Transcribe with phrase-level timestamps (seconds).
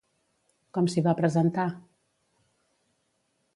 [0.77, 1.67] Com s'hi va presentar?